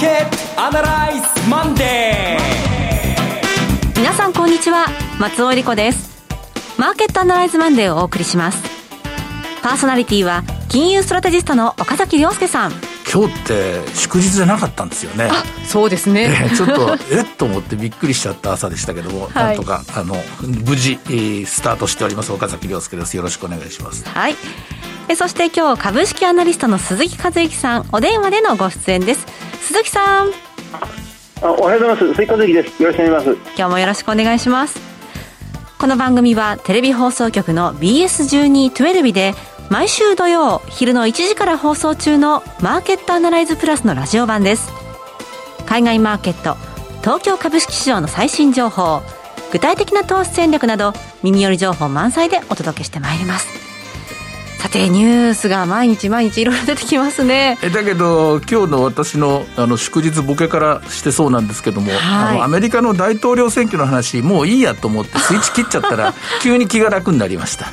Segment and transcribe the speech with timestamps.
[0.00, 3.98] ケットアナライズマンデー。
[3.98, 4.86] 皆さんこんにちは。
[5.18, 6.24] 松尾理子です。
[6.78, 8.62] マーケットアナライズマンデーをお送りします。
[9.62, 12.72] パーソナリティは金融ストラテジストの岡崎亮介さん。
[13.12, 15.28] 今日って祝日じゃなかったんですよね。
[15.30, 17.24] あそうですね、えー、ちょっと えっ？
[17.36, 20.16] と思ってびっくりしちゃった朝でしたけども、はい、なんとかあの
[20.64, 23.16] 無事、えー、スタートしております岡崎亮介です。
[23.16, 24.04] よろしくお願いします。
[24.08, 24.36] はい。
[25.08, 29.26] えそして今日株式アナリストの鈴木和之さんお電話でのご出演です。
[29.60, 30.30] 鈴木さん。
[31.42, 32.08] あおはようございます。
[32.14, 32.82] 鈴木和之です。
[32.82, 33.38] よろしくお願いします。
[33.56, 34.80] 今日もよろしくお願いします。
[35.78, 39.34] この番組はテレビ放送局の BS1212 で
[39.70, 44.72] 毎週土曜昼の1時から放送中のマーケットアナライズプラスのラジオ版です。
[45.64, 46.56] 海外マーケット
[47.02, 49.00] 東京株式市場の最新情報
[49.52, 53.59] 具体的な投資戦略など耳寄り情報満載でお届けしてまいります。
[54.60, 57.56] さてニュースが毎日毎日いろいろ出てきますね。
[57.62, 66.12] えだけど今日の私のあの祝日ボケからしてそうなんですけども、はい、あのアメリカの大統領選挙の話もういいやと思ってスイッチ切っちゃったら
[66.44, 67.72] 急に気が楽になりました。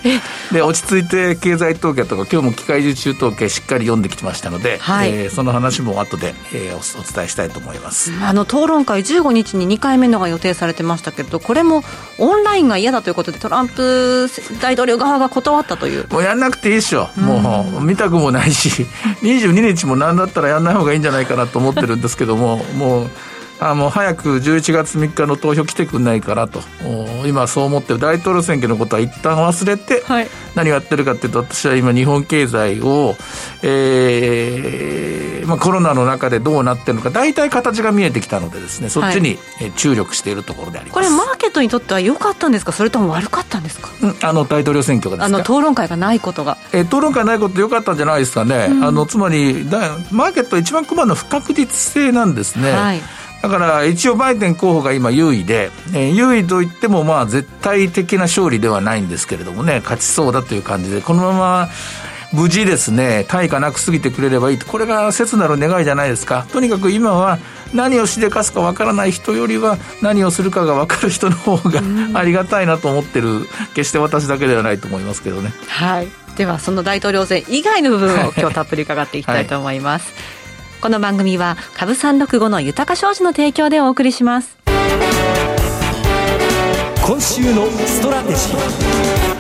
[0.53, 8.14] で落ち着いて経済統計とか今日も機械受注統計しっかり読んできてましたので、はい、えー、その話も後で、えー、おお伝えしたいと思います。
[8.23, 11.83] あの討論会15日に2回目のが予定されてましたけどこれも
[12.17, 14.30] オンラインが嫌だということでトランプ
[14.61, 16.08] 大統領側が断ったという。
[16.09, 18.86] もうやんなくていいでしょ、もう見たくもないし
[19.23, 23.09] 22日も何だったらやんない方がいいんじゃないかなと思ってるんですけどももう
[23.59, 26.61] あもう早く11月3日の投票来てくんないかなと。
[27.25, 27.99] 今そう思ってる。
[27.99, 30.03] 大統領選挙のことは一旦忘れて、
[30.55, 33.16] 何をやってるかっていうと私は今日本経済を、
[33.64, 39.38] えーまあ、コロナの中でどうなってるのか大体形が見えてきたのでですねそっちに
[39.75, 42.71] 注力しているところであります、はい、これマーケットにとっては良かったんですか？
[42.71, 53.02] それとも悪かったんですか、うん、あの大統領選挙があの討論会がないことが、えー、討論会ないこと良かったんじゃないですかね、うん、あのつまりだマーケット一番困るのは不確実性なんですね、はい
[53.42, 61.70] だから一応バイデン候補が今優位で、えー、優位といってもまあ絶対的な勝利ではないんですけれどもね、勝ちそうだという感じで、このまま
[62.33, 66.45] 無事ですね、対価なく過ぎてくれればいいと、これが切なる願いじゃないですか。
[66.52, 67.39] とにかく今は
[67.73, 71.81] 何をしでかすかわからない人よりは何をするかがわかる人の方が
[72.14, 75.53] ありがたいなと思ってる、決して私だけではないと思いますけどね。
[75.67, 76.08] はい。
[76.36, 80.14] ではその大統領選以外の部分を今日たっぷり伺っていきたいと思います。
[80.14, 80.36] はい
[80.80, 84.58] この番組は株三六五の豊か商事の提供でお送りします
[87.04, 89.38] 今週のストラテジー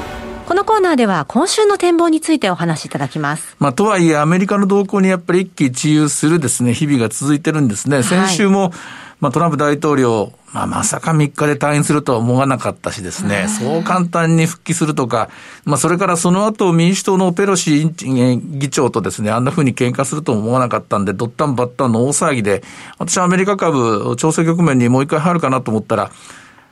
[0.47, 3.57] このコーナーでは今週の展望についてお話しいただきます。
[3.59, 8.01] まあ、とはいえアメリカの動向にやっぱり一喜一憂するですね、日々が続いてるんですね。
[8.01, 8.71] 先週も、
[9.19, 15.29] まあ、トランプ大統領、まあ、まさか3日で退院するとは思わなかったしですね、そう簡単に復帰するとか、
[15.65, 22.63] まあ、それからその後民主党のペロシ議長とですね、あんな風に喧嘩すると思わなかったんで、ドッタンバッタンの大騒ぎで、
[22.99, 26.11] 私はアメリカ株、調整局面にもう一回入るかなと思ったら、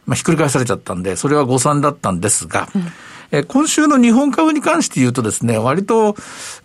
[0.06, 2.92] まあ、ひっくり返されちゃったんで、それは誤算だったんですが、うん
[3.31, 6.16] え今週の日本株に関して言うとですね、割と、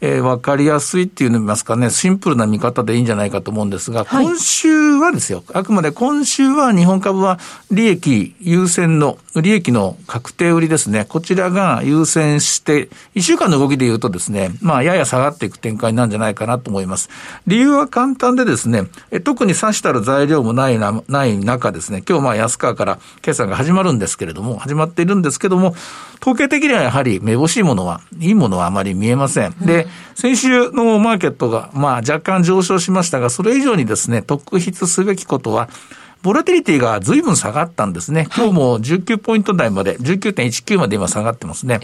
[0.00, 7.38] えー、わかりやすいっていうの見ますかね、シンプルな見方でいいんじゃないかと思うんですが、はい、今週はですよ、あくまで今週は日本株は
[7.70, 17.10] 利益優先の、利益の確定売りですね、こちらが優先して、一週間の動きで言うとですね、まあ、やや下がっていく展開なんじゃないかなと思います。
[17.46, 25.74] 理由は簡単でですね、え特に差したる材料もないな、ない中ですね、今日まあ安川から決算が始まるんですけれども、始まっているんですけども、
[26.20, 29.54] 統計的にはやはりめぼしいものは、いいものはあまり見えません。
[29.60, 35.70] で、先週のマーケットが、まあ若干上昇しましたが、それ以上にですね、特筆すべきことは、
[36.22, 38.28] ボラティリティが随分下がったんですね。
[38.36, 41.80] 今日も19ポイント台まで、19.19まで今下がってますね。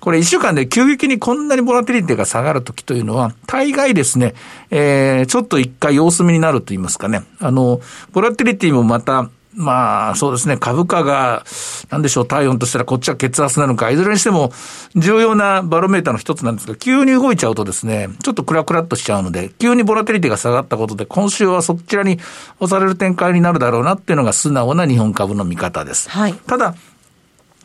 [0.00, 4.34] これ1週間で急激にこんなにボラティリティが下がるときというのは、大概ですね、
[4.70, 7.22] えー、ちょっと一回様子見になると言いますかね。
[7.40, 7.80] あの、
[8.12, 11.44] ボラティリティもまた、まあ、そうですね、株価が、
[11.90, 14.52] なんでしょう、体温としたらこっちは血圧なのか、いずれにしても
[14.94, 22.20] 重要なバロメーターの一つなんですが、急に動いちゃうとですね、ちょっとクラクラっとしちゃうので、急にボラテリティが下がったことで、今週はそちらに
[22.60, 26.08] 押される展開になるだろうなっていうのが素直な日本株の見方です。
[26.08, 26.34] はい。
[26.34, 26.76] ただ、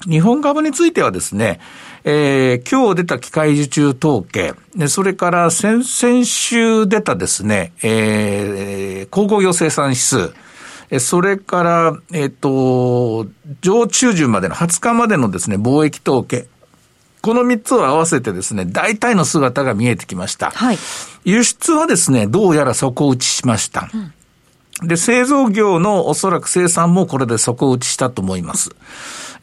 [0.10, 1.60] 日本株についてはですね、
[2.06, 4.56] えー、今日出た機械受注統計、
[4.88, 10.34] それから先々週出たですね、えー、鉱工業生産指数、
[11.00, 13.28] それから、えっ、と、
[13.62, 16.48] 上中旬までの20日までのですね、貿易統計。
[17.22, 20.52] この3つを合わせてですね、大体の姿が見えてきました。
[20.52, 20.78] はい。
[21.24, 23.90] 輸出はですね、どうやら底打ちしました。
[24.82, 28.72] うん、で、製造業のおそらく生産もこれで底打ちしたと思います。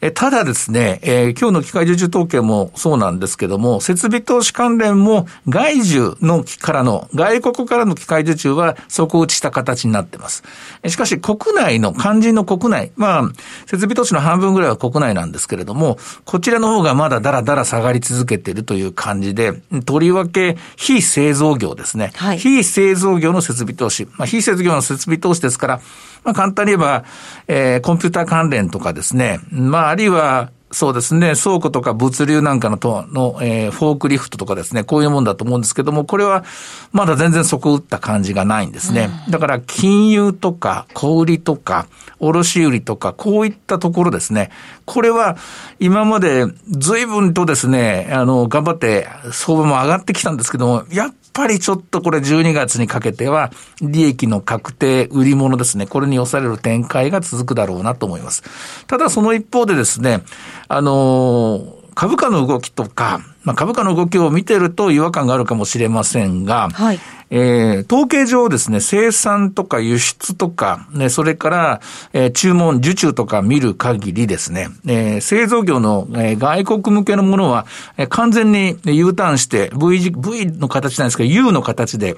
[0.01, 10.43] えただですね、えー、今日の機械受注統計もそうなんですけども、設備投資関連も外需のからの、外国からの機械受注は底打ちした形になってます。
[10.87, 13.29] しかし国内の、肝心の国内、まあ、
[13.67, 19.53] 設備投資の半分ぐらいは国内なんですけれども、こちらの方がまだだらだら下がり続けているという感じで、
[19.85, 22.11] とりわけ非製造業ですね。
[22.15, 24.07] はい、非製造業の設備投資。
[24.17, 25.81] まあ、非製造業の設備投資ですから、
[26.23, 27.03] まあ、簡単に言えば、
[27.47, 36.45] えー、コンピューター関連とかですね、まあ、あるいは、そうですね、倉庫とか物流なんかのとの、えー、フォークリフトとかですね、こういうもんだと思うんですけども、これは
[36.93, 39.09] まだ全然底打った感じがないんですね。
[39.29, 41.87] だから金融とか小売とか
[42.19, 44.49] 卸売とか、こういったところですね。
[44.85, 45.35] これは
[45.79, 53.51] 今まで随分とですね、あの、頑張って相場も上がってきたんですけども、やっぱりちょっとこれ12月にかけては、
[53.81, 55.87] 利益の確定売り物ですね。
[55.87, 58.43] これに押される展開が続くだろうなと思います。
[58.87, 60.23] ただその一方でですね、
[60.67, 66.99] あの株価の動きとか、まあ、株価の動きを見てると違和感があるかもしれませんが、はい、
[67.31, 71.81] えー、統計上ですね、生産とか輸出とか、ね、それから、
[72.13, 77.65] えー、注文、受注とか見る限りですね、えー、製造業の、えー、外国向けのものは、
[77.97, 82.17] えー、完全に U ターンして V, v の形なんですけど、U の形で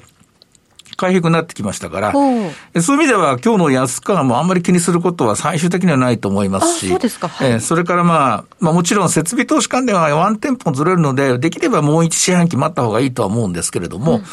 [0.95, 14.23] 回復になってきましたから、そういう意味では今日の安川もあんまり気にすることは最終的にはないと思いますし、そうですか、はい、えー、それからまあ、まあもちろん設備投資関連はワンテンポずれるので、できればもう一四半期待った方がいいとは思うんですけれども、うん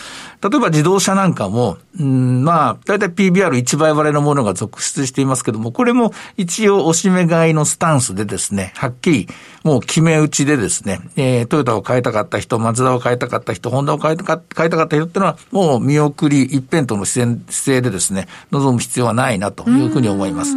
[0.42, 9.28] 例えば自動車なんかも、うん、まあ、だいたい PBR1 倍割れのものが続出していますけども、これも一応おしめ買いのスタンスでですね、はっきり
[9.64, 20.54] もう決め打ちでですね、えー、トヨタを変えたかった人、マツダを変えたかった人、ホンダを変えたか変えたかった人っていうのは、もう見送り一辺倒の姿勢でですね、望む必要はないなというふうに思います。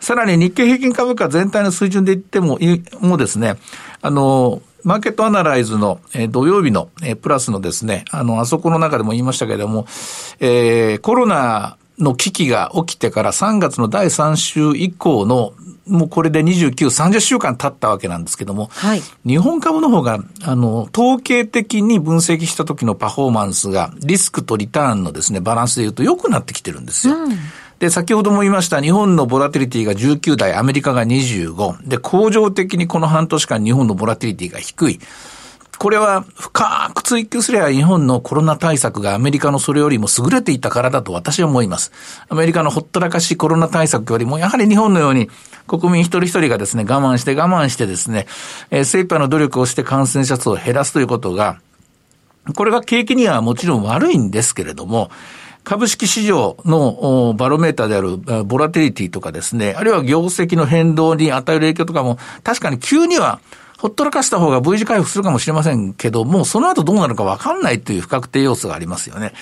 [0.00, 2.58] さらに日経平均株価全体の水準で言っても、
[3.00, 3.56] もですね、
[4.00, 9.86] あの、マーケットアナライズの、えー、土曜日の、えー、プラスのですね、あの、あそこの中でも言いましたけれども、
[10.40, 15.52] えー、コロナの危機が起きてから3月の第3週以降の
[15.86, 27.16] もうこれで29、30週間経ったわけなんですけども、はい、日本株の方が、あの、統計的に分析した時のパフォーマンスが、リスクとリターンのですね、バランスで言うと良くなってきてるんですよ。
[27.16, 27.32] うん
[27.78, 31.88] で、先ほども言いました、日本のボラティリティが19台、アメリカが25。
[31.88, 35.00] で、恒常的にこの半年間日本のボラティリティが低い。
[35.78, 41.92] これは深く追求すれば日本のコロナ対策がアメリカのそれよりも優れていたからだと私は思います。
[42.28, 45.30] アメリカのほったらかしコロナ対策よりもやはり日本のように
[45.68, 48.26] 国民一人一人がですね、我慢して我慢してですね、
[48.70, 51.60] えー、精一杯の努力をして感染者数を減らすということが、
[52.56, 55.12] これが景気にはもちろん悪いんですけれども、
[55.68, 63.38] 株式市場のバロメーターであるボラテリティとかですね、あるいは業績の変動に与える影響とかも、確かに急には
[63.78, 69.32] ほっとらかした方が V 字回復するかもしれませんけども、その後どうなるかわかんないという不確定要素がありますよね。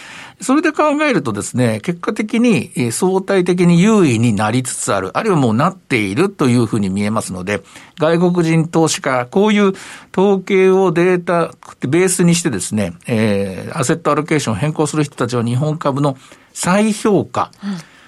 [0.42, 7.62] それで考えるとですね、結果的に相対的に優位になりつつある、あるいはもうなっているというふうに見えますので、
[7.98, 9.72] 外国人投資家、こういう
[10.14, 11.54] 統計をデータ、
[11.88, 16.18] ベースにしてですね、えー、アセットアロケーションを変更する人たちは日本株の
[16.52, 17.52] 再評価、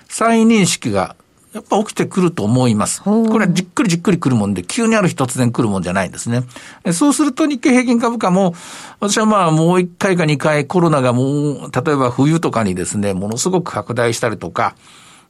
[0.09, 1.17] 再認識が
[1.53, 3.03] やっぱ起きてくると思います。
[3.03, 6.45] これはじっくりじっくり来るもんで、急にある日突然来るもんじゃないんですね。
[6.93, 8.55] そうすると日経平均株価も、
[9.01, 14.75] 私はまあもう一回か二回コロナがもう、例えば冬とかにですね、ものすごく拡大したりとか、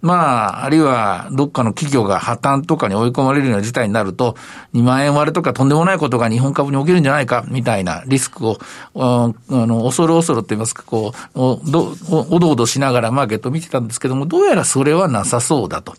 [0.00, 4.36] まあ、あるいはどっかの企業が破綻とかに追い込まれるような事態になると、
[4.74, 8.58] 2万円割れとかとんでもないことが日本株に起きるんじゃないか、みたいなリスクを、
[8.94, 15.94] あの、恐る恐ると言いますか、こう、おどおどおどしながらマーケットを見てたんですけども、どうやらそれはなさそうだと。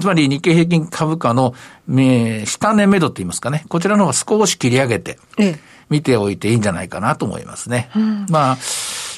[0.00, 1.54] つまり日経平均株価の、
[1.90, 5.18] えー、下値目処と言いますかね、こちらの方が少し切り上げて、
[5.90, 7.90] 見ておいていいんじゃないかなと思いますね。
[7.94, 8.58] うん、まあ、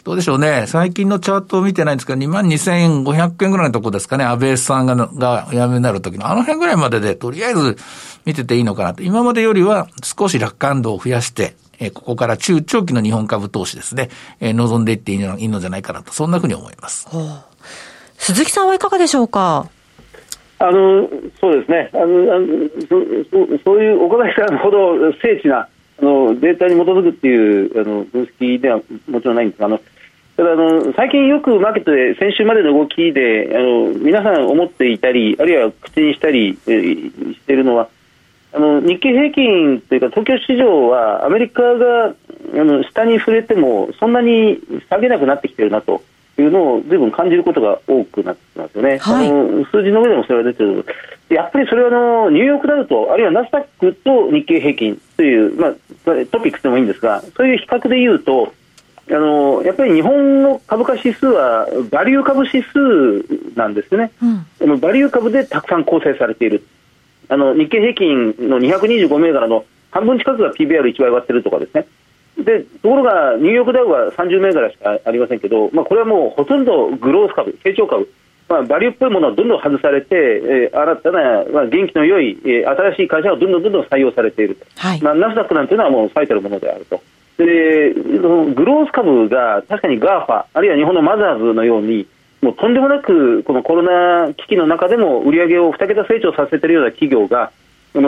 [0.04, 0.64] どうでしょうね。
[0.66, 4.24] 最近のチャートを見てないんですけど、22,500円ぐらいのとこですかね。
[4.24, 7.78] 安倍さんが、が辞めになる時の、あの辺ぐらいまでで、とりあえず
[8.26, 9.02] 見てていいのかなと。
[9.02, 17.08] 今までよりは少し楽観度を増やして、えここから中長期の日本株投資ですね、え望んでいっていいのいいのじゃないかなと、そんなふうに思います。
[18.18, 19.68] 鈴木さんはいかがでしょうか？
[20.58, 21.08] あの
[21.40, 22.46] そうですねあのあの
[22.88, 25.68] そそういう岡崎さんほど精緻な
[26.00, 29.80] あのデータに基づくっていうあの分析ではもちろんないんですがあの
[30.36, 37.88] ただあの最近よくマーケットで先週までの動きであの皆さん思っていたりあるいは口にしたり、えー、しているのは
[38.52, 42.14] あの日経平均というか東京市場はアメリカがあ
[42.52, 46.02] の下に触れてもそんなに下げなくなってきているなと
[46.38, 50.84] いうのをずいぶん感じることが多くなってますよね、はい、あの数字の上でもそれは出てる
[51.28, 55.72] やっぱりそれはあのニューヨークダウと、あるいはナスダックと日経平均という、まあ、
[56.30, 58.52] トピックスでもいいんですが、そういう比較でいうと、
[59.10, 64.12] あのやっぱり日本の株価指数はバリュー株指数なんですね、
[64.60, 66.64] うん、バリュー株でたくさん構成されている、
[67.28, 71.86] あの日経平均の225銘柄の半分近くが PBR1 倍割ってるとかですね。
[72.36, 78.10] でところがニューヨークダウは30銘柄しかありませんけど、まあ、これはもうほとんどグロース株、成長株、
[78.48, 85.00] まあ、バリューっぽいものはどんどん外されて、えー、新たな、まあ、元気の良い、えー、新しい会社がどんどんどんどん採用されている、はい。
[85.00, 87.00] まあ、ナスダックなんていうのはもう最たるものであると。
[87.38, 92.06] でグロース株が確かに GAFA、あるいは日本のマザーズのように、
[92.42, 97.50] もうとんでもなくこのコロナ危機の中でも売り上げを2桁成長させているような企業が、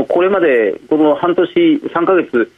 [0.09, 2.52] これまでこの半年、3か月、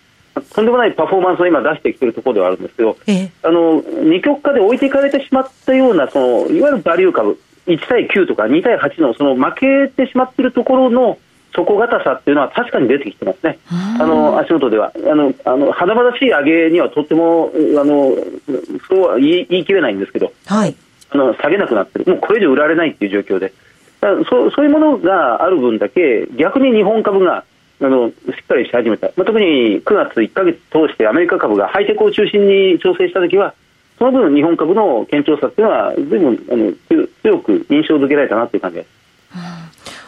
[0.54, 11.18] とんでもないパフォーマンスを今出してきているところではあるんですけど、えあの二極化で置いていかれてしまったようなそのいわゆるバリュー株、1対9とか2対8のその負けてしまっているところの
[11.52, 14.92] 底堅さっていうのは確かに出てきてますね、あの足元では。
[14.94, 17.50] あのあの華々しい上げにはとっても
[17.80, 18.14] あの
[18.88, 20.74] そうは言い言い切れないんですけど、はい、
[21.10, 23.52] あの下げなくなってる、もうこれ以上売られないっていう状況で、
[24.00, 27.44] そうそういうものがある分だけ、逆に日本株が
[27.80, 33.54] あのしっかりし始めた、まあ、特に9月1か月通してアメリカ株がハイテクを中心に調整したときは、
[33.98, 36.72] その分、日本株の堅調さっていうのは、ずいぶんあの
[37.22, 38.97] 強く印象づけられたなという感じです。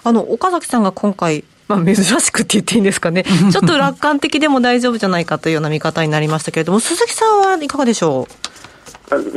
[0.05, 8.51] あの岡崎さんが今回、まあ、珍しくって言っていいんですかね、 ちょっと楽観的でも大丈夫じゃないかというような見方になりましたけれども、鈴木さんはいかがでしょう？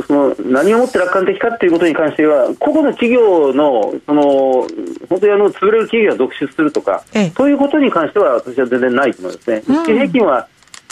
[0.06, 4.22] その何をもって楽観的かということに関しては、個々の企業のその
[5.08, 9.62] 本当にあの潰れる企業が独出するとか、ええ、そういうことに関しては私は全然ないと思いますね。
[9.66, 10.46] 日経平均は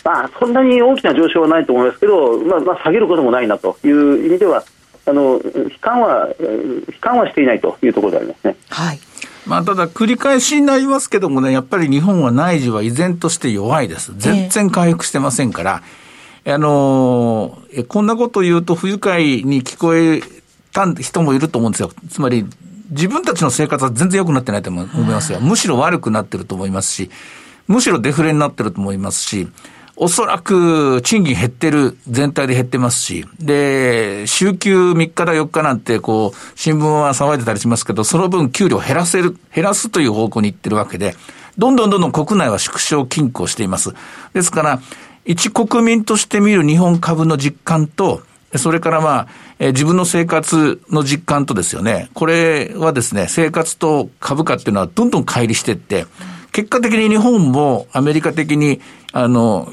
[0.05, 4.65] まあ、そんなに大きな上昇はないと思いますけど、まあ、まあ下げることもないなという意味では、
[5.07, 8.57] あの悲観は悲観はしていないというところでありますね。
[8.69, 9.01] はい
[9.47, 14.13] まあ、ただ、繰り返しになりますけどもね、やっぱり日本は内需は依然として弱いです。
[14.17, 15.83] 全然回復してませんから、
[16.45, 20.23] えー、あのー、こんなこと言うと不愉快に聞こえ
[20.73, 21.91] た人もいると思うんですよ。
[22.09, 22.47] つまり、
[22.91, 25.41] 自分たちの生活は全然良くなってないと思いますよ。
[25.41, 27.11] むしろ悪くなってると思いますし、
[27.67, 29.49] むしろデフレになってると思いますし、
[29.97, 41.15] おそらく賃金減ってる、全体で減ってますし、で、週休3日だ4日なんて、こう、新聞は騒いでたりしますけど、その分給料減らせる、減らすという方向に行ってるわけで、
[41.59, 43.93] どんどんどんどん国内は縮小均衡しています。
[44.33, 44.81] ですから、
[45.25, 48.23] 一国民として見る日本株の実感と、
[48.57, 49.29] それからま
[49.61, 56.07] あ、自分の生活の実感とですよね、これはですね、生活と株価っていうのはどんどん乖離していって、
[56.53, 58.81] 結果的に日本もアメリカ的に、
[59.13, 59.73] あの、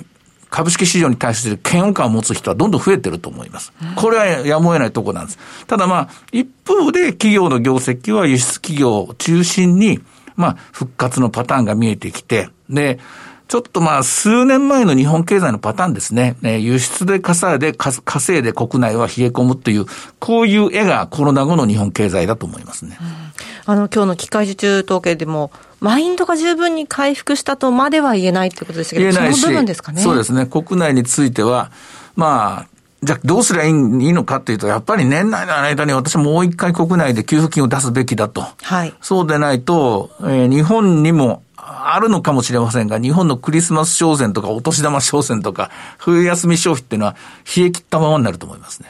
[0.50, 3.72] 株式市場に対する嫌悪感を持つ人はどんどん増えてると思います。
[3.96, 5.38] これはやむを得ないとこなんです。
[5.68, 10.00] ただまあ、一方で企業の業績は輸出企業を中心に、
[10.36, 13.00] まあ、復活のパターンが見えてきて、で、
[13.48, 16.36] ちょっとまあ、数年前の日本経済のパターンですね。
[16.44, 19.86] 輸出で稼いで、稼いで国内は冷え込むという、
[20.20, 22.98] こういう絵がコロナ後の日本経済だと思いますね。
[23.02, 30.02] うん、あの、今日の機械受注統計でも、マインドが十分に回復したとまでは言えないということですけど、その部分ですかね。
[30.02, 30.46] そうですね。
[30.46, 31.72] 国内については、
[32.16, 38.46] まあ、じゃあどうすりゃいいのかというと、やっぱり年内の間に私もう一回国内で給付金を出すべきだと。
[38.62, 38.94] はい。
[39.02, 47.16] そうでないと、えー、日本にもあるのかもしれませんが、日本のクリスマス商戦とかお年玉商戦とか、冬休み消費っていうのは
[47.56, 48.90] 冷え切ったままになると思いますね。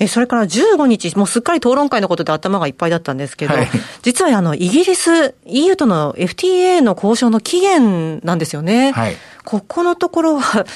[0.00, 3.68] えそれから15日、もうすっかり討論会のことで頭がいっぱいだったんですけど、はい、
[4.02, 8.92] 実はあのイギリス、EU との FTA の交渉の期限なんですよね。
[8.92, 10.66] はいここのところは、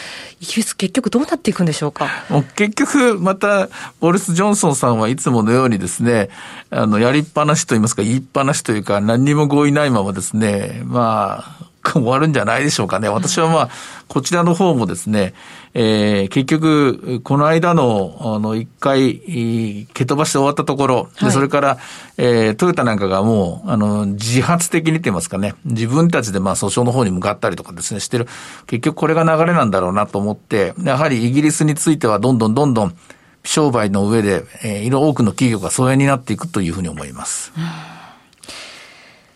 [0.40, 2.08] イギリス結局どうなっていくんでしょうか？
[2.30, 3.68] もう結局、また、
[4.00, 6.30] ボリス・ジョンソンさんはいつものようにですね、
[6.70, 13.08] あの、やりっぱなしと言いますか、言いっぱなしというか、何にも合意ないままですね、まあ、終わるんじゃないでしょうかね。
[13.08, 13.68] 私はまあ、
[14.08, 15.34] こちらの方もですね、
[15.76, 21.78] えー、結局、この間の、あの、一回、蹴飛ばして終わったところ、で、それから、
[22.16, 28.28] えー、トヨタなんかがもう、あの、自発的にって言いますかね、自分たちでまあ、訴訟の方に向かったりとかですね、してる。
[28.68, 32.96] 結局これが流れなんだろうなと思って、やはりイギリスについてはどんどんどんどん、
[33.42, 37.52] 商売の上で、えー、いろ多くの企業が疎遠になっていくというふうに思います。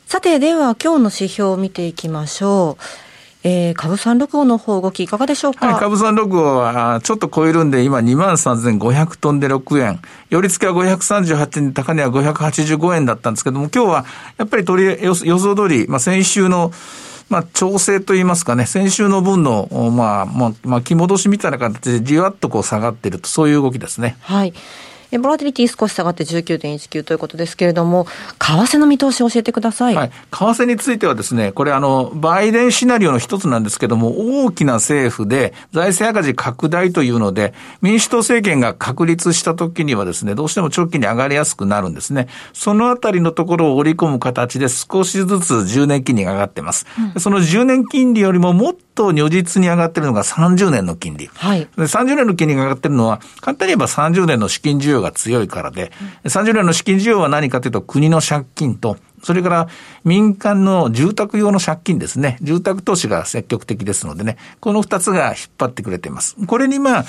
[0.06, 3.07] さて、では今日の指標を見ていきましょう。
[3.44, 5.66] えー、株365の方動きいかがでしょうか？
[5.66, 10.00] はい、株365はちょっと超えるんで、今23,500トンで6円。
[10.30, 14.04] 寄り付けは538円で高値は585円だったんですけども、今日は
[14.38, 16.72] やっぱり取り予想通り、まあ先週の
[17.28, 24.16] まあ、調整といいますかね、先週の分の、まあ、まあ、まあ、気戻しみたいな形でじわっとこう下がっていると、そういう動きですね。
[24.22, 24.54] はい。
[25.10, 28.06] えボラティリティ少し下がって19.19ということですけれども、
[28.38, 29.94] 為替の見通しを教えてください。
[29.94, 30.10] はい。
[30.10, 42.28] 為替についてはですね、これあの、バイデンシナリオの一つなんですけども、大きな政府で財政赤字拡大というので、民主党政権が確立した時にはですね、どうしても長期に上がりやすくなるんですね。
[42.52, 46.86] そのあたりのところを織り込む形で少しずつ10年金利が上がってます。
[47.14, 51.30] うん、その10年金利よりももっと如実に上がってるのが30年の金利。
[51.32, 51.60] はい。
[51.60, 55.92] で30年の金利が上がってるのは、簡単に言えば30年の資金需要が強いからで、
[56.24, 59.68] 30年の資金需要は何かというと国の借金と、それから
[60.04, 62.38] 民間の住宅用の借金ですね。
[62.40, 66.36] 住宅投資が積極的ですのでね、この二つが引っ張ってくれています。
[66.46, 67.04] これにまあ、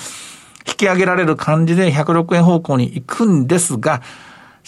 [0.66, 4.02] 引き上げられる感じで106円方向に行くんですが、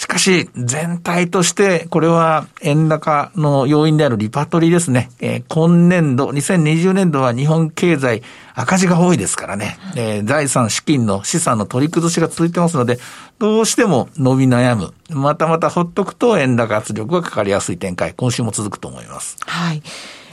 [0.03, 5.11] しかし、全体として、これは円高の要因であるリパトリーですね。
[5.21, 8.25] えー、今年度、2020年度は日本経済
[8.57, 9.79] 赤字が多いですからね。
[9.95, 12.99] えー、財産、資金の資産の取り崩しが続いてますので、
[13.39, 14.93] どうしても伸び悩む。
[15.09, 19.37] またまたほっとくと円高圧力がかかりやすい展開、今週も続くと思います。
[19.47, 19.85] はい。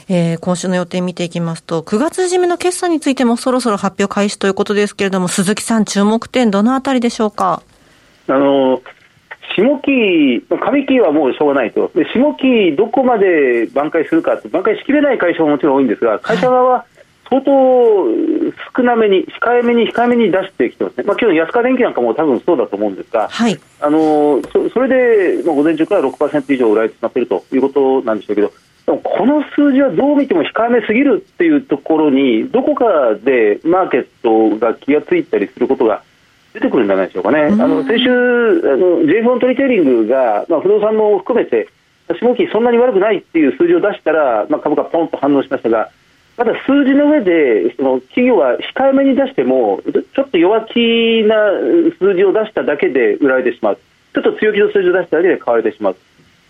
[0.08, 7.62] えー、今週の予定見ていきますと、9月締めの決算についてもそろそろ発表開始ということですけれども、鈴木さん、注目点、どのあたりでしょうか？
[8.26, 8.82] あの
[9.56, 16.84] 下期、上期はもうしょうがないと、で下期、どこまで挽回するかって、挽回しきれない会社ももちろん多いんですが、会社側は
[17.28, 17.52] 相当
[18.76, 28.52] 少なめに、控えめに、控えめに出してきてますね、まあ今日の安川電機なんかも多分そうだと思うんですが、はい、あのそそれで、まあ、午前中から6%以上売られてしまっているということなんでしょうけど、
[28.86, 36.02] でもこの数字はどう見ても控えめすぎるっていうところに、どこかでマーケットが気がついたりすることが
[36.52, 41.68] 出てくるんじゃないでしょうかね、あの先週、あの J フォントリテイリングが、まあ、不動産も含めて、
[42.18, 45.90] 下期そんなに悪くないっていう数字を出したら、まあ、株価、ポンと反応しましたが、
[46.36, 49.82] ただ数字の上で、その企業は控えめに出しても、
[50.14, 51.36] ちょっと弱気な
[51.98, 53.78] 数字を出しただけで売られてしまう、
[54.14, 55.96] ちょっと強気の数字を出しただけで買われてしまう、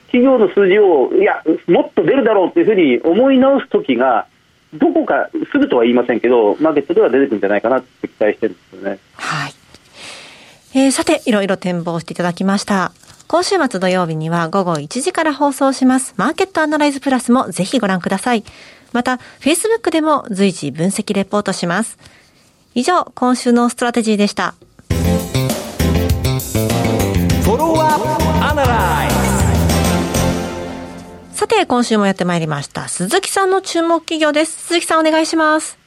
[0.06, 4.26] 企業の数字を、いや、もっと出るだろうというふうに思い直すときが、
[4.74, 8.98] どこかすぐとは言いませんけど、マーケットでは出てくるんじゃないかなって期待してるんですよね。
[9.14, 9.59] はい
[10.72, 12.92] えー、さて、いろいろ展望していただきました。
[13.26, 16.14] 今週末土曜日には午後1時から放送します。
[16.16, 18.44] マーケットアナライズプラスもぜひご覧ください。
[18.92, 21.98] また、Facebook でも随時分析レポートします。
[22.74, 24.54] 以上、今週のストラテジーでした。
[31.32, 32.86] さて、今週もやってまいりました。
[32.86, 34.66] 鈴木さんの注目企業です。
[34.66, 35.79] 鈴木さんお願いします。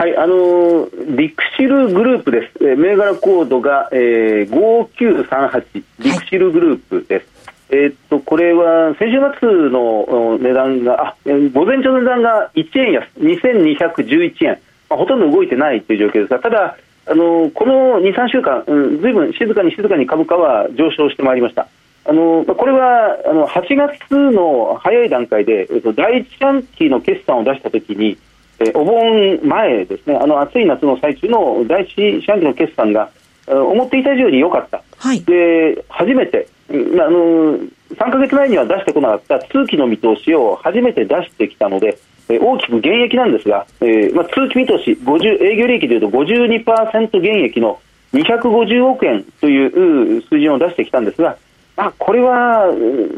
[0.00, 2.64] はい、あのリクシルグループです。
[2.64, 7.26] えー、銘柄コードが、えー、5938リクシルグループです。
[7.70, 14.58] はい、えー、っとこれは先週末の値段があ、えー、午前中の値段が1円安2211円、
[14.88, 21.68] まあ、ほとんど動いてないという状況ですが、ただあのこの2、3週間、うん、ずいぶん静かに静かに株価は上昇してまいりました。
[22.06, 28.16] あのこれはあの8月の早い段階で、えっと、第一四半期の決算を出したときに、
[28.60, 33.10] えお盆前ですね、あの暑い夏の最中の第一四半期の決算が、
[33.46, 47.80] 思っていた以上に良かった、はい、で初めて、あの3か月前には出してこなかった通期の見通しを初めて出してきたので、え大きく減益なんですが、えーまあ、通期見通し50、営業利益でいうと52%減益の
[48.12, 51.36] 250億円という数字を出してきたんですが、
[51.76, 52.66] あこれは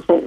[0.06, 0.20] そ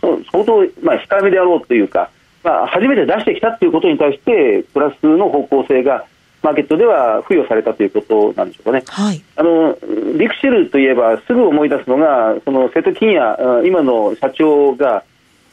[0.00, 2.10] そ相当、まあ、控えめであろうというか、
[2.42, 6.04] まあ、初めて出してきたということに対してプラスの方向性が
[6.42, 8.82] マーケットでは付与されたということなんでしょうかね。
[8.88, 9.78] はい、あの
[10.18, 15.04] リクシルといえばすぐ思い出すのがその瀬戸金也今の社長が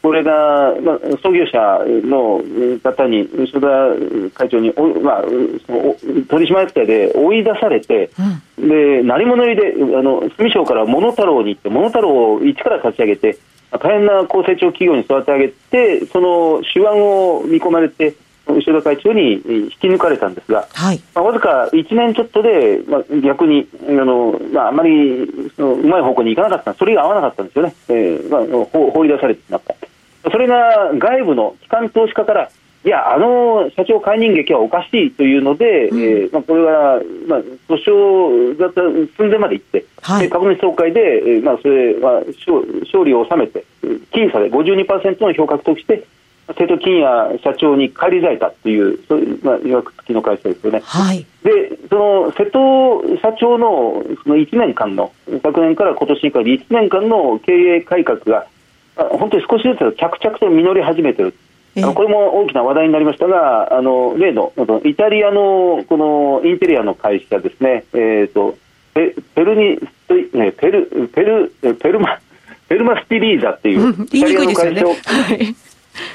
[0.02, 2.42] これが、まあ、創業者の
[2.82, 3.60] 方に吉田
[4.34, 5.24] 会長にお、まあ、
[5.68, 8.10] その取締役会で追い出されて、
[8.58, 13.38] うん、で何者入りであの住省からモノタロウに行ってモノタロウを一から立ち上げて
[13.72, 18.16] 大変な高成長企業に育て上げてその手腕を見込まれて
[18.54, 26.74] 後田会長に引き抜かれたんですが、はい、まあ、わずか1年ちょっとで、まあ、逆にあの、まあ、あまりそのうまい方向に行かなかった。
[26.74, 29.76] それが合わなかったんですよね、えーまあ、放り出されてしまった。
[30.32, 32.52] それが外部の機関投資家から
[32.86, 38.72] いや、あの社長解任劇はおかしいというので、うん、えー、まあ、これは、まあ、訴訟が
[39.18, 43.66] 寸前まで行って、はい、株主総会で、えーまあ、それは勝利を収めて、
[44.12, 46.06] 僅差で52%の票を獲得して、
[46.58, 50.82] 瀬戸金也社長に返り咲いたという、そういう、まあ、いわくつきの会社ですよね。
[50.84, 55.12] はい、で、その瀬戸社長のその1年間の、
[55.44, 58.48] 昨年から今年にかけて1年間の経営改革が、
[58.96, 61.36] 本当に少しずつ着々と実り始めてる。
[61.76, 64.52] これも大きな話題になりましたが、あの例の
[64.84, 68.58] イタリアのこのインテリアの会社ですね、えーと、
[68.94, 69.80] ペルニ
[70.34, 72.20] ね、ペル、ペル、ペルマ、
[72.68, 74.98] ペルマスティリーザっていう、言いにくいですよね。
[75.06, 75.56] はい。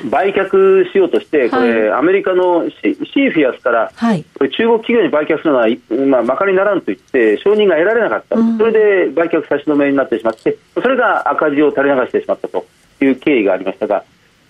[0.09, 5.67] 売却しようとして、これ、はい、アメリカのシシーフィアスから、はい、これ中国企業に売却するのは、
[6.09, 12.67] まあ、まかりならんと言って、承認が得られなかった、うん、それで売却差し止めになってしまって、それが赤字を垂れ流してしまったと
[13.03, 14.05] いう経緯がありましたが、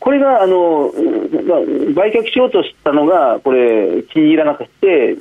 [0.05, 0.93] これがあの、
[1.49, 1.61] まあ、
[1.95, 5.17] 売却しようとしたのが、これ、気に入らなくて、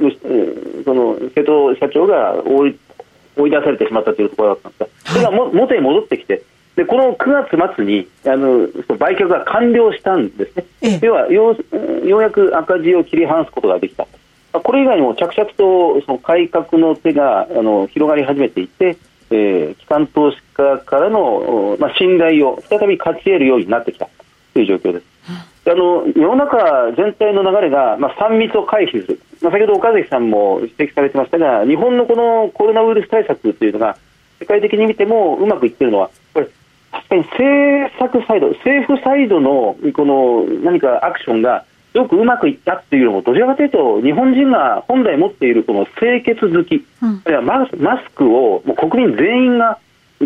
[0.83, 2.79] その瀬戸社長が追い
[3.37, 6.43] 追い出されてしまったというところだったんですが、それがも元に戻ってきて、
[6.75, 8.67] でこの9月末にあの
[8.97, 11.55] 売却が完了したんですね、ええ、要はよ
[12.03, 14.05] うようやく赤字を切り離すことができた、
[14.51, 18.97] これ以外にも着々とその改革の手があの広がり始めていて、
[19.31, 24.09] えー、機関投資家からの、まあ、信頼を再び勝ち得るようになってきた
[24.53, 25.05] という状況です。
[25.65, 33.97] あの世の中全体の流れが、まあ、3密を回避する、まあ、先ほど岡崎さんも指摘されてましたが、日本のこのコロナウイルス対策というのが、
[34.39, 36.49] 世界的に見てもうまくいっているのは、これ、
[36.91, 49.79] 確かに政策サイド、政府サイドのこの何かアクションがよくうまくいったっていうのも、どちらかというと、日本人が本来持っているこの清潔好き、うん、あるいはマスマスクをもう国民全員が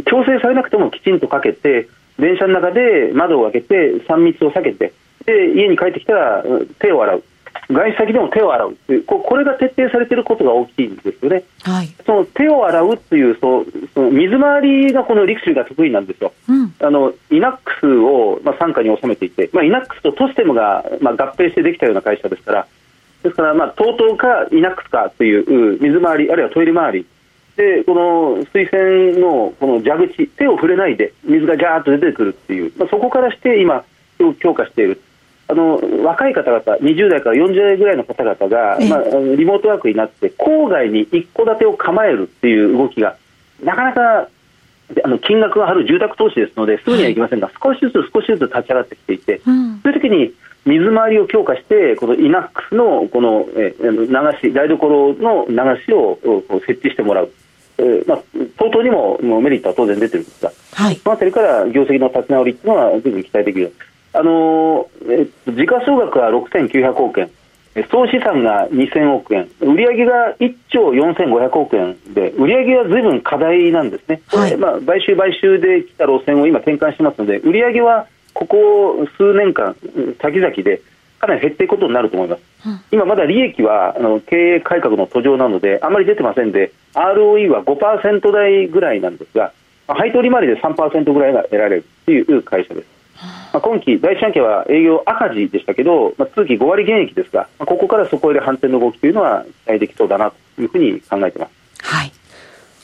[0.05, 4.93] 強制されなくてもきちんとかけて、電車の中で窓を開けて、3密を避けて、
[5.25, 6.43] で家に帰ってきたら
[6.79, 7.23] 手を洗う。
[7.69, 8.75] 外出先でも手を洗う。
[8.87, 22.67] というこれが徹底されていることが大きいんですよね、はい、その手を洗うというそその水回りがこのリクシルが得意なんですよ、うん、あのイナックスを、まあ、傘下に収めていて、まあ、イナックスとトステムが、まあ、合併してできたような会社ですから。
[23.23, 27.05] ですから、まあ、TOTO かイナックスかという水回りあるいはトイレ回り
[27.57, 33.83] でこの水栓のこの蛇口手を触れないで水がジャーッと出てくるっていう、まあ、そこからして今
[34.39, 35.01] 強化している。
[35.49, 39.01] あの若い方々、20代から40代ぐらいの方々が、まあ、
[39.37, 43.15] リモートワークになって、郊外に一戸建てを構えるっていう動きが、
[43.63, 44.27] なかなか
[45.03, 50.33] あの金額がある住宅投資ですので、すぐにはいきませんが、少しずつ少しずつ立ち上がってきていて、うん、そういう時に
[50.65, 54.07] 水回りを強化して、このイナックスのこのえ流
[54.41, 56.19] し、台所の流しを
[56.65, 57.31] 設置してもらう。
[57.79, 58.19] えーまあ、
[58.57, 63.73] 相当にもメリットは当然出てるんですが、はい、そのあたりから業績の立ち直りというのは、随分期待できる。
[64.13, 67.29] あのえっと、時価総額は6900億円、
[67.91, 79.75] 総資産が2000億円、売上が1兆4500億円で、売上はずいぶん課題なんですね、はい、まあ、買収買収で来た路線を今、転換してますので、売上はここ数年間、
[80.21, 80.81] 先々で
[81.19, 89.51] かなり減っていくことになると思います、うん、今まだ利益はあの経営改革の途上なので、あまり出てませんで、ROE は5%台ぐらいなんですが、
[89.87, 92.87] 配当利回りで3%ぐらいが得られるという会社です。
[93.53, 101.83] まあ、今期、第一四半期は営業赤字でしたけど、まあ、通期5割減益ですが、まあ、ここからそこへで反転の動きというのは期待できそうだなというふうに考えています。
[101.83, 102.11] はい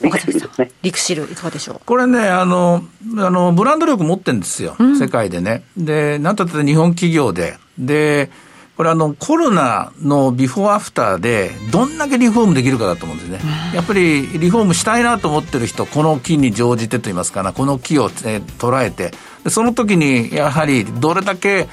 [0.02, 0.72] リクシルですね。
[0.82, 1.80] リクシル、いかがでしょう？
[1.86, 2.82] これね、あの、
[3.19, 5.63] あの、ブランド力持ってるんですよ、うん、世界でね。
[5.78, 7.54] で、なんたって日本企業で。
[7.77, 8.29] で、
[8.75, 13.39] これあの、コロナのビフォーアフターで、どんだけリフォームできるかだと思うんですね。
[13.73, 19.12] やっぱりリフォームしたいなと思ってる人、この木に乗じてと言いますかな、この木を、え捉えて、
[19.47, 21.67] その時にやはりどれだけ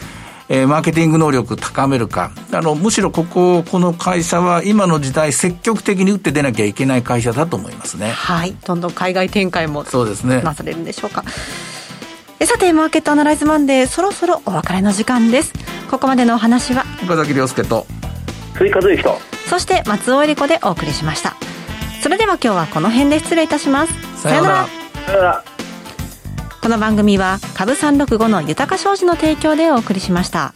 [0.53, 2.33] えー、マーケティング能力高めるか。
[2.53, 8.11] あの、むしろここ、この会社は今の時代積極的に打って出なきゃいけない会社だと思いますね。
[8.11, 8.57] はい。
[8.67, 9.85] どんどん海外展開も。
[9.85, 10.43] そうですね。
[10.43, 11.25] なされるんでしょうか。
[12.47, 15.53] さて、マーケットアナライズマンデー、そろそろお別れの時間です。
[15.91, 17.87] ここまでのお話は、岡崎亮介と、
[18.57, 21.37] 追加随と、そして松尾恵理子でお送りしました。
[22.03, 24.23] それでは今日はこの辺で失礼いたします。
[24.23, 24.67] さようなら。
[25.07, 25.45] さようなら。
[26.63, 30.53] この番組は株365の豊か商事の提供でお送りしました。